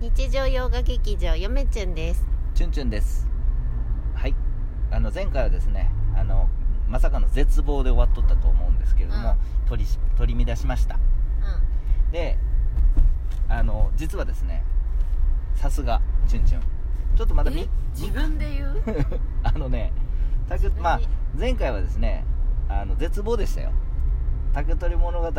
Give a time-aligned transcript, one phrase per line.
[0.00, 2.22] 日常洋画劇場よめちゅんです。
[2.54, 3.26] チュンチュンです。
[4.14, 4.34] はい。
[4.90, 6.48] あの前回はですねあの
[6.86, 9.36] まさかの絶望で終わっとったと思うんですけれども、
[9.66, 10.98] 取り取り乱しました。
[12.12, 12.36] で
[13.48, 14.64] あの実はですね
[15.54, 16.60] さすがチュンチュン。
[17.16, 17.68] ちょっとまだみえ
[17.98, 18.82] 自分で言う？
[19.44, 19.92] あのね
[20.78, 21.00] まあ
[21.38, 22.24] 前回はですね
[22.68, 23.72] あの絶望でしたよ。
[24.52, 25.32] 竹取物語の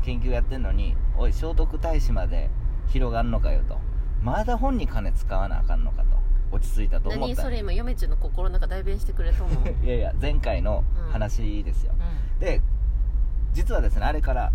[0.00, 2.50] 研究やってんのにおい聖徳太子まで
[2.88, 3.78] 広がんのかよと
[4.22, 6.22] まだ本に金使わなあかんのかと。
[6.52, 11.94] 落ち着いたと思った何それ今よめちゅんの心の中代弁してくれと思う、うん、 いやいや前回の話ですよ、
[12.38, 12.60] で
[13.52, 14.52] 実はですねあれから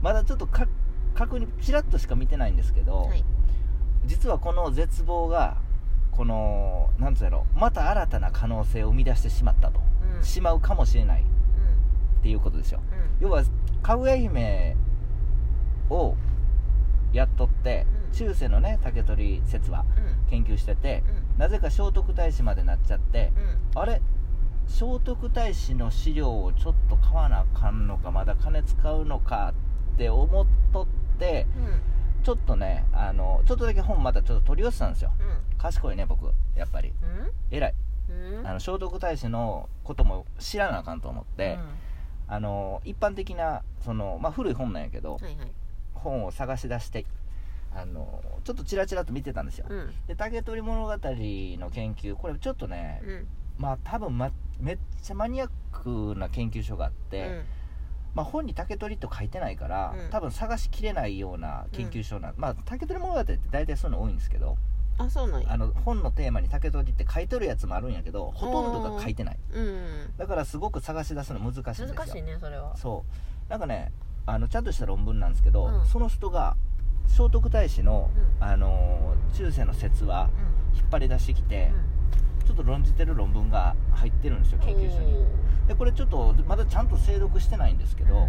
[0.00, 0.66] まだちょっとか
[1.14, 3.24] 確認ちらっとしか見てないんですけど、はい。
[4.04, 5.56] 実はこの絶望が
[6.12, 9.80] このなんつうやろまた新たな可能性を生み出してしまったと、
[10.16, 10.22] うん。
[10.22, 11.22] しまうかもしれない。
[11.22, 11.24] っ
[12.22, 12.80] ていうことですよ。
[13.20, 13.24] うん。
[13.24, 13.42] 要は
[13.82, 14.76] かぐや姫
[15.90, 16.14] を
[17.12, 19.84] やっとって、うん中世のね竹取説話う
[20.28, 20.30] ん。
[20.30, 21.02] 研究してて、
[21.34, 21.38] うん。
[21.38, 23.32] なぜか聖徳太子までなっちゃって、
[23.74, 23.80] うん。
[23.80, 24.00] あれ？
[24.66, 29.52] 聖徳太子の資料をちょっと買わなあかんのかまだ金使うのか
[29.94, 30.86] って思っとっ
[31.18, 31.46] て
[32.22, 35.12] ちょっとねあのちょっとだけ本またちょっと取り寄せたんですよ。
[35.20, 35.58] うん。
[35.58, 36.32] 賢いね僕。
[36.56, 36.88] やっぱり。
[36.88, 37.30] うん？
[37.50, 37.74] 偉い。
[38.08, 38.38] うん？
[38.38, 41.58] うんあの聖徳太子のことも知らなあかんと思って、
[42.26, 45.52] あの一般的なその、まあ、古い本なんやけど、うんはいはい。
[45.94, 47.06] 本を探し出して
[47.74, 49.92] あのちょっとチラチラと見てたんですよ、うん。
[50.06, 53.26] で竹取物語の研究これちょっとね、うん。
[53.58, 57.42] まあ多分、ま、めっちゃマニアックな研究所があって、
[58.14, 60.10] まあ、本に竹取と書いてないから、うん。
[60.10, 64.56] 多分探しきれないような研究所な、まあ竹取物語って大体そういうの多いんですけど
[64.98, 65.48] あそうなんや。
[65.50, 69.38] あの本のテーマに竹取って書いとるやつもあるんやけどほとんどが書いてない。
[69.52, 70.16] うん。
[70.16, 71.86] だからすごく探し出すの難しいんですよ。
[71.88, 72.76] 難しいねそれは。
[72.76, 73.04] そ
[73.48, 73.50] う。
[73.50, 73.90] なんかね
[74.26, 75.86] あのちゃんとした論文なんですけど、うん。
[75.86, 76.56] その人が
[77.06, 78.10] 聖徳太子の、
[78.40, 78.46] うん。
[78.46, 80.28] あの中世の説話う
[80.76, 81.74] 引っ張り出してきて、ん。
[82.46, 85.14] ちょっと論じてる論文が入ってるんですよ研究所に。
[85.66, 88.28] でこれちょっとまだちゃんと精読してないんですけど、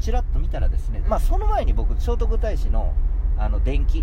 [0.00, 1.08] ちらっと見たらですね、うん。
[1.08, 2.94] まあその前に僕聖徳太子の
[3.36, 4.00] あの伝記、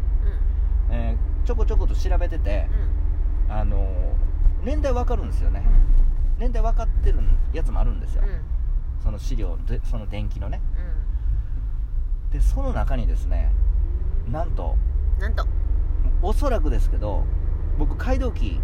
[0.90, 0.96] うん。
[0.96, 2.70] えーちょこちょこと調べてて、
[3.50, 3.86] あの
[4.64, 5.62] 年代わかるんですよね、
[6.40, 7.20] 年代分かってる
[7.52, 8.30] やつもあるんですよ、うん。
[8.30, 8.42] うん
[9.04, 10.62] その資料でその伝記のね。
[12.30, 13.52] うでその中にですね
[14.32, 14.76] なんと
[15.18, 15.46] んなんと。
[16.22, 17.24] おそらくですけど
[17.78, 18.60] 僕街道記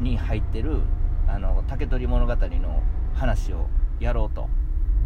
[0.00, 0.80] に入ってる
[1.28, 2.82] あの竹取物語の
[3.14, 3.68] 話を
[4.00, 4.48] やろうと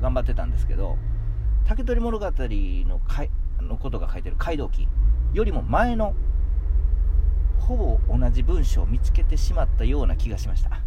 [0.00, 0.96] 頑張ってたんですけど
[1.66, 3.30] 竹取物語のかい
[3.60, 4.88] のことが書いてる街道記
[5.34, 6.14] よりも前の
[7.58, 10.80] ほぼ同じ文章を見つけてしまったような気がしました。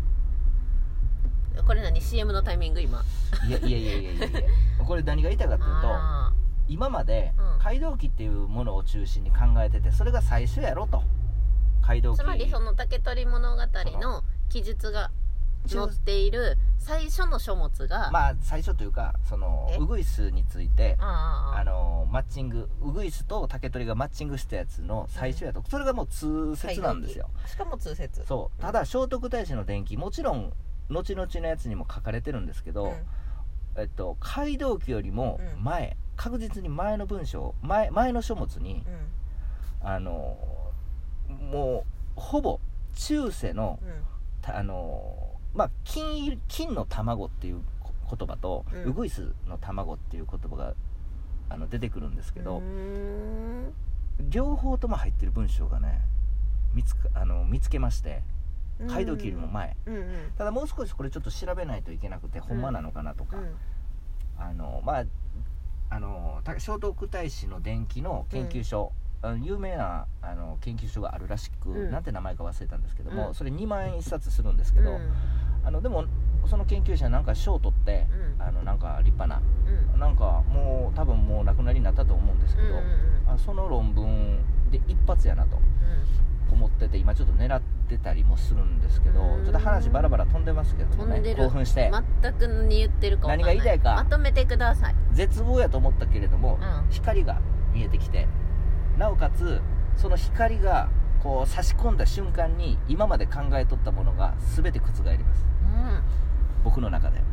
[1.63, 2.81] これ何？CM のタイミング？
[2.81, 3.03] 今。
[3.48, 4.28] いやいやいやいやいや。
[4.28, 4.42] いや
[4.84, 6.20] これ何が言いたいかっていうとあ
[6.71, 7.63] 今までうん。
[7.63, 11.03] 街道記っていうものを中心に考えててそれが最初やろと。
[11.85, 13.61] 街道記ーつまりその竹取物語
[13.99, 15.11] の記述が
[15.67, 19.77] 載っている最初の書物がまあ最初というかそのえ？
[19.77, 27.29] ウグイスについてああのマッチングウグイスと竹取がマッチングしたやつの最初やと、それがもう通説なんですよ。
[27.45, 28.25] しかも通説。
[28.25, 28.61] そう。
[28.61, 30.51] ただ聖徳太子の伝記もちろん
[30.89, 32.93] 後々のやつにも書かれてるんですけど、
[33.77, 35.63] えっと、街道記よりもうん。
[35.63, 38.83] 前、確実に前の文章前前の書物に
[39.81, 39.87] うん。
[39.87, 40.37] あの
[41.51, 42.59] もうほぼ
[42.95, 43.89] 中世のうん。
[44.41, 48.83] たあのまあ金金の卵っていうこ言葉と、うん。
[48.83, 50.73] ウグイスの卵っていう言葉が
[51.49, 52.61] あの出てくるんですけど、
[54.29, 56.01] 両方とも入ってる文章がね
[56.75, 58.21] 見つかあの見つけまして
[58.85, 60.05] 街道記よりも前、うんうん。
[60.38, 63.38] ただもう少しこれちょっと調べないといけなくて、ほんまなのかなとか、
[64.38, 65.03] あのまあ
[65.91, 71.91] あのた聖徳太子の伝記の研究所、あの有名なあの研究所があるらしく、うん。
[71.91, 73.34] なんて名前か忘れたんですけども、うん。
[73.35, 75.13] それ2万円1冊するんですけど、うん。
[75.66, 76.06] あのでも
[76.50, 78.07] その研究者なんか賞を取って、
[78.38, 78.41] うん。
[78.41, 79.41] あのなんか立派な
[79.94, 80.00] うん。
[80.00, 82.84] なんかもう多分もう亡くなりになったと思うんですけど、うんうん
[83.28, 84.40] あその論文
[84.72, 85.57] で一発やなと
[86.51, 89.43] 思ってて今ちょっと狙ってたりもするんですけど、うん。
[89.43, 91.91] ちょっと話バラバラ飛んでますけどもね興奮して、
[92.21, 93.95] 全く何言ってるか何が言いたいか。
[93.95, 94.95] まとめてください。
[95.11, 96.89] 絶望やと思ったけれども、うん。
[96.89, 97.41] 光が
[97.73, 98.27] 見えてきて
[98.97, 99.61] なおかつ
[99.97, 100.89] その光が
[101.21, 105.45] こう差し込んだ瞬間に今まで考えとったものが全て覆ります。
[105.63, 106.03] うん。
[106.63, 107.19] 僕の中で。
[107.19, 107.25] うん。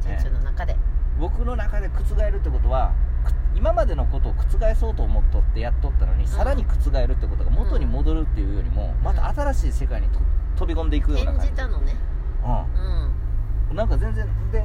[0.00, 0.76] 人生の中で。
[1.20, 3.11] 僕の中で覆るってことはく
[3.54, 10.18] 今までのことを覆そうと思っとってやっとったのに、さらに覆るってことが元に戻るっていうよりもまた新しい世界にと
[10.56, 11.52] 飛び込んでいくような演感じ。
[11.52, 11.96] じたのね。
[12.44, 13.70] うん。
[13.70, 13.76] うん。
[13.76, 14.64] なんか全然で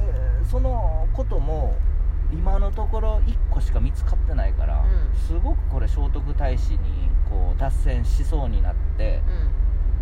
[0.50, 1.76] そのことも
[2.32, 5.16] 今のところ1個しか見つかってないから、うん。
[5.16, 6.78] すごくこれ聖徳太子に
[7.30, 9.22] こう脱線しそうになって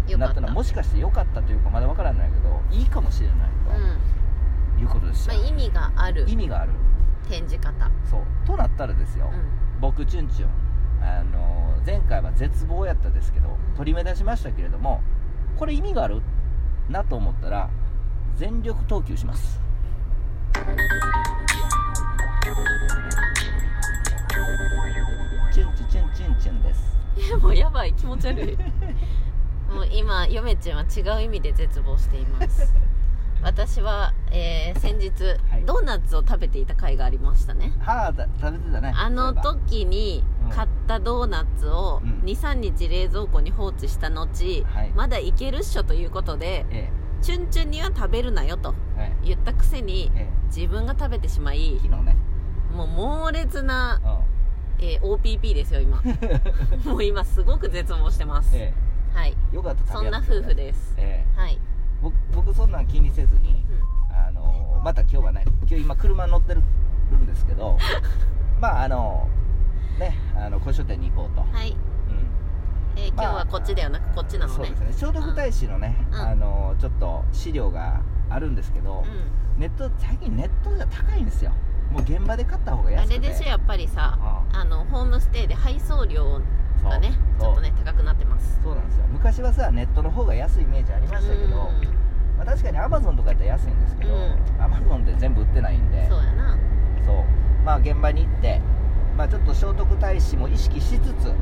[0.08, 0.18] うん。
[0.20, 0.48] なったの。
[0.48, 4.76] はもしかして良かったというかまだ分からないけどいいかもしれないうん。
[4.76, 6.24] ということですまあ、よ、意味がある。
[6.28, 6.72] 意味がある
[7.28, 7.72] 展示方
[8.10, 8.22] そう。
[8.46, 9.80] となったらですよ、うん。
[9.80, 10.48] 僕チュンチュン
[11.02, 13.52] あの前回は絶望やったですけど、ん。
[13.76, 15.00] 取り目出しましたけれども
[15.56, 16.22] これ意味がある
[16.88, 17.68] なと思ったら
[18.36, 19.60] 全力投球します。
[25.52, 26.96] チュンチュチュンチュンチュンです。
[27.16, 28.58] い やもうやばい気持ち悪い。
[29.72, 32.72] もう今ヨメちゃんは違う意味で絶望しています
[33.42, 35.10] 私は、えー先日、
[35.50, 35.64] はい。
[35.64, 37.72] ドーナツを食べていた回がありましたね。
[37.80, 38.92] はあだ食べてたね。
[38.96, 42.20] あのそうだ時にうん買ったドーナツをうん。
[42.24, 44.90] 23日冷蔵庫に放置した後、はい。
[44.94, 46.90] まだいけるっしょということでえ
[47.22, 49.12] チュンチュンには食べるなよとえはい。
[49.24, 52.16] 言ったくせにえ自分が食べてしまいえ昨日ね。
[52.74, 54.84] もう猛烈な、うん。
[54.84, 56.02] えー OPP ですよ今。
[56.84, 58.72] もう今すごく絶望してます、え
[59.14, 59.36] はい。
[59.52, 59.92] えよかった。
[59.92, 60.94] そんな夫婦です。
[60.98, 61.40] ええ。
[61.40, 61.58] はい、
[62.02, 63.64] 僕僕そんなん気にせずに
[64.10, 64.16] うん。
[64.16, 67.78] あのまた今日はね今日今車に乗ってるんですけど
[68.60, 69.28] まああの
[69.98, 71.76] ねあの古書店に行こうと、はい、うん。
[73.00, 74.00] えー今日はこっちではな。
[74.00, 74.54] くこっちなのね。
[74.56, 74.86] そうですね。
[74.92, 76.20] 聖徳太子のね、うん。
[76.20, 78.00] あのちょっと資料が
[78.30, 81.52] あるんですけど、うネット最近ネットじゃ高いんですよ。
[81.92, 83.20] もう現場で買った方がん、あ安くて。
[83.20, 84.18] れでしょやっぱりさ。
[84.20, 86.40] うんあのホームステイで配送料
[86.86, 88.60] そうがねちょっとね高くなってます。
[88.62, 89.04] そうなんですよ。
[89.10, 91.52] 昔はさネットの方が安いイメージありましたけど、うん。
[92.36, 94.62] まあ、確かにアマゾンとかやったら安いんですけどうん。
[94.62, 96.08] アマゾンで全部売ってないんで。
[96.08, 96.58] そうやな。
[97.04, 97.16] そう。
[97.64, 98.60] まあ現場に行って
[99.16, 101.34] まあちょっと聖徳太子も意識しつつう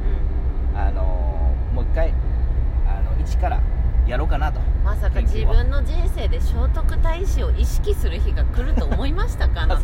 [0.75, 2.15] あのーもう一回
[2.87, 3.61] あの一から
[4.07, 4.61] やろうかなと。
[4.61, 9.63] んまさか自分の人生で聖徳太子を意識する日が来ると思いましたか？
[9.65, 9.77] あな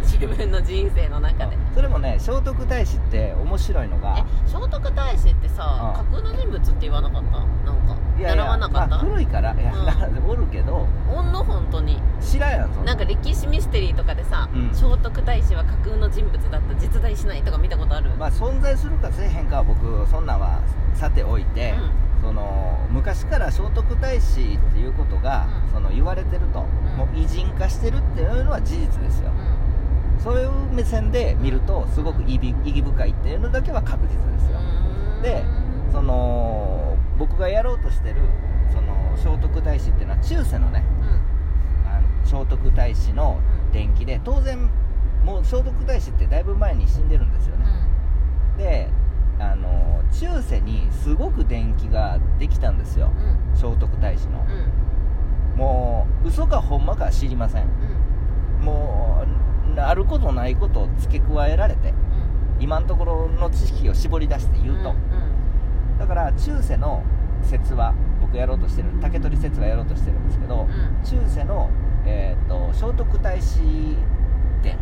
[0.00, 1.56] 自分の人生の中で。
[1.74, 6.04] それもね聖徳太子って面白いのえが聖徳太子ってさうん。
[6.10, 7.30] 架空の人物って言わなかった？
[7.38, 7.96] なんか。
[8.18, 9.76] 習わなかった、まあ、古いからいや、う
[10.30, 10.86] おるけど。
[11.14, 12.00] おんの本当に。
[12.20, 12.94] 知らんやんな。
[12.94, 14.70] んか歴史ミステリーとかでさ、うん。
[14.72, 20.60] 聖徳太子は架空の人物だった実在しないとか見たことある、まあ存在するかせえへんかは僕そんなんは
[20.94, 25.72] さておいて、うその昔から聖徳太子っていうことが、うん。
[25.72, 26.96] その言われてると、ん。
[26.96, 29.30] もう偉人化してるっていうのは事実ですよ、
[30.18, 34.58] うそういう目線で見るとすごく意義深いっていうのだけは確実ですよ、
[35.20, 35.22] ん。
[35.22, 35.44] で
[35.92, 38.16] その僕がやろうとしてる
[38.72, 40.84] その聖徳太子っていうのは中世のね
[41.84, 41.88] うん。
[41.88, 43.40] あの聖徳太子の
[43.72, 44.70] 伝記で当然
[45.24, 47.66] もう聖徳太子ってだいぶ前に死んでるんですよね、
[48.56, 48.88] で
[49.38, 53.10] あの中世にすごく伝記ができたんですよ。
[53.16, 53.30] うん。
[53.30, 54.44] うん聖徳太子の。
[55.54, 55.58] うん。
[55.58, 57.66] もう嘘かほんまかは知りません。
[58.60, 59.24] も
[59.76, 61.92] うあることないことを付け加えられて
[62.58, 64.94] 今のところの知識を絞り出して言うと、
[65.98, 67.02] だから中世の
[67.42, 70.70] 説話僕やろうとしてる竹取説話やろうとしてるんですけど、うん。
[70.70, 71.70] うん中世の、
[72.04, 73.60] えー、と聖徳太子
[74.62, 74.78] 伝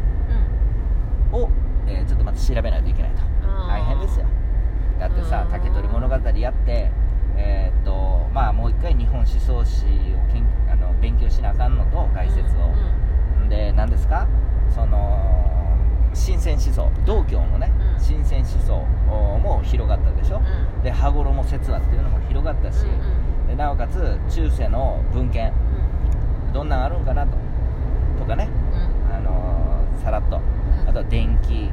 [1.33, 1.49] を、
[1.87, 3.23] えーちょっとまた調べないといけないと。
[3.23, 4.27] うん大変ですよ
[4.99, 5.53] だってさうん。
[5.53, 6.91] 竹取物語やって
[7.37, 14.27] えーっとまあもう一回日本思想史をけんあの勉強しなあかんのと解説を、で何ですか？
[14.71, 15.77] その
[16.15, 16.91] 新鮮思想。
[17.05, 18.01] 道教のね、うん。
[18.01, 18.79] 新鮮思想
[19.39, 20.39] も広がったでしょ、
[20.77, 20.83] うん。
[20.83, 25.53] で羽衣説話っていうのも広がったし、うんでなおかつ中世の文献。
[26.53, 27.37] どんなんあるんかなと。
[28.19, 28.49] とかね、
[29.13, 30.41] あのーさらっと。
[30.89, 31.71] あとは電気。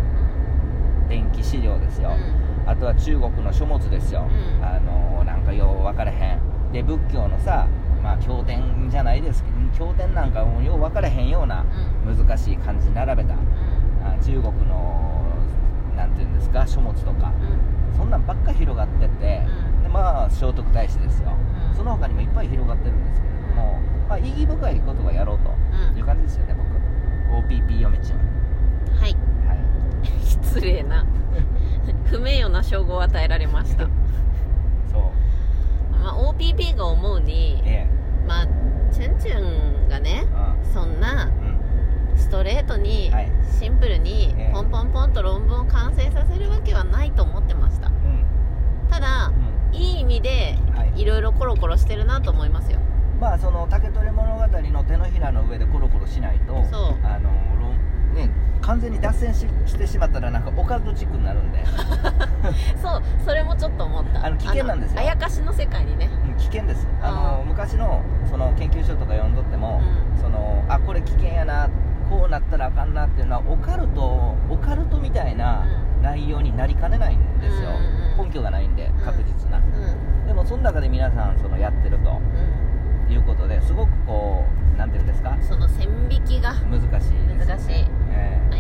[1.08, 2.12] 電気資料ですよ、
[2.72, 4.64] あとは中国の書物ですよ、うん。
[4.64, 6.40] あのーなんかよう分からへん。
[6.72, 7.68] で仏教のさ
[8.02, 11.66] まあ経典じゃないですけど経典なんかもよう分からへんような
[12.06, 13.36] 難しい漢字並べた。
[14.04, 15.22] あ中国の
[15.96, 17.32] なんていうんですか書物とか。
[17.96, 19.46] そんなんばっか広がってって、
[19.84, 21.34] でまあ聖徳太子ですよ、
[21.70, 21.76] うん。
[21.76, 25.52] その他にもいっぱい広がってるんですけれども、まあ、意義深いことがやろうと
[26.00, 26.56] いう感じですよね
[27.30, 27.48] 僕。
[27.48, 28.20] OPP 嫁ちゃん
[28.98, 29.16] はい。
[29.46, 29.58] はい。
[30.24, 31.06] 失礼な
[32.12, 33.86] 不名誉な称号を与えられました、
[34.92, 35.98] そう。
[35.98, 37.88] まあ、OPP が思うにえ。
[38.28, 38.48] まあ
[38.92, 41.46] チュンチュンがねえそんなうん。
[41.46, 41.62] うん
[42.18, 43.32] ストレートにはい。
[43.60, 44.52] シンプルにええ。
[44.54, 47.88] ポンポンポンと論文を完成させるわけはないと思ってました。
[47.88, 48.26] うん。
[48.90, 49.32] ただ
[49.72, 49.76] うん。
[49.76, 51.02] いい意味ではい。
[51.02, 52.80] いろいろコロコロしてるなと思いますよ。
[53.20, 57.06] まあその竹取物語の手のひらの上でコロコロしないとそう。
[57.06, 57.61] あの論
[58.14, 58.30] ね
[58.62, 61.64] 完全に脱線ししてしまったらなんかオカルトチックになるんで。
[62.82, 64.26] そうそれもちょっと思った。
[64.26, 65.00] あの危険なんですよ。
[65.00, 66.10] あやかしの世界にね。
[66.28, 66.88] うん危険です。
[67.02, 69.82] あのうん昔のその研究所とか読んどっても、
[70.16, 71.68] うそのあこれ危険やな
[72.10, 75.66] こうなったらあかんなっていうのはオカルトオカルトみたいな
[76.02, 78.94] 内容になりかねないんですよ、うん根拠がないんでん。
[79.04, 80.28] 確実な、うん。
[80.28, 83.12] でもその中で皆さんそのやってるとうん。
[83.12, 85.36] いうことですごくこうなんていうんですか？
[85.42, 86.54] その線引きが。
[86.70, 87.44] 難しいね。
[87.46, 87.74] 難しい。
[87.74, 88.01] ええ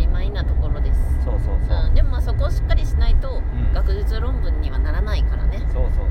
[0.02, 3.74] 曖昧なところです、そうそうそう、うん、でもまあそこをしっかりしないとん。
[3.74, 6.06] 学術論文にはならないからね、そうそうそう。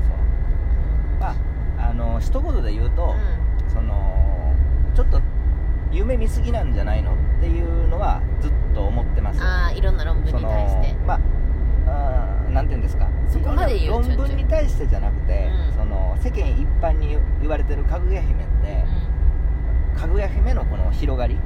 [1.19, 1.29] ま
[1.77, 3.15] ああの一言で言うと、
[3.67, 4.55] うその
[4.95, 5.21] ちょっと
[5.91, 9.39] 夢見すぎなんじゃないのっていうのはずっと思ってます。
[9.39, 10.93] ん、ああいろんな論文に対して。
[11.05, 11.19] まあ
[11.87, 13.07] あーなんていうんですか。
[13.27, 15.73] そこまで言う論文に対してじゃなくて、うん。
[15.73, 18.45] その世間一般に言われてるかぐや姫
[20.01, 21.37] かぐや姫のこの広がり。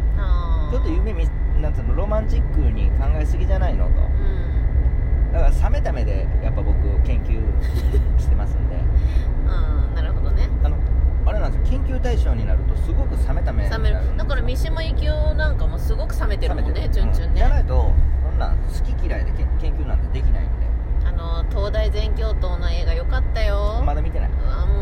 [0.71, 1.27] ちょっと夢見
[1.62, 3.91] なんつうのロマンチックに考えすぎじゃないのと。
[3.91, 5.33] うん。
[5.33, 7.41] だから冷めた目でやっぱ僕研究
[8.17, 8.75] してますんで。
[9.45, 10.47] うんなるほどね。
[10.63, 10.77] あの
[11.25, 11.79] あれなんですよ。
[11.81, 13.97] 研究対象になるとすごく冷めた目にな冷める。
[14.17, 17.35] だから三島由紀夫なんかもすごく冷めてるもんねチュンチュンうん。
[17.35, 17.91] じゃなねいと
[18.24, 20.65] そんなん好き嫌いで研究なんてできないんで。
[21.07, 23.83] あの東大全教頭の映画よかったよ。
[23.85, 24.25] まだ見てない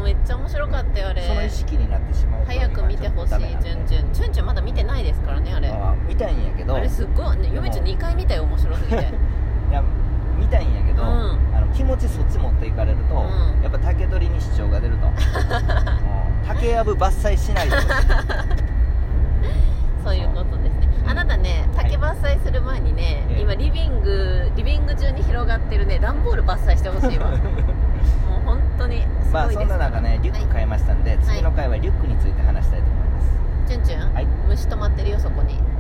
[0.03, 1.21] めっちゃ面白かったよあれ。
[1.23, 4.13] その意識になってしまうと早く見てほしいチュンチュン。
[4.13, 5.69] チュンチュンまだ見てないですからねあれ。
[5.69, 6.75] あ見たいんやけど。
[6.75, 8.95] あれすっごいね嫁ちゃん2回見たよ面白すぎて。
[8.95, 9.83] いや
[10.39, 11.09] 見たいんやけど、うん。
[11.55, 13.17] あの気持ちそっち持っていかれると、う
[13.59, 13.61] ん。
[13.63, 15.13] やっぱ竹取に主張が出ると、 うん
[16.45, 17.77] 竹やぶ伐採しないで
[20.03, 27.39] そういうことですねあなたね竹伐採する前にね、ええ今リビングリビング中に広がってるね段ボール伐採してほしいわもう
[28.45, 33.27] 本当にすまあごいですからそんな中ねリュック買いましたんで、次の回はリュックについて話したいと思います、
[33.67, 35.72] チュンチュン、はい虫止まってるよそこに。